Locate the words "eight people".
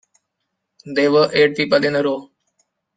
1.31-1.85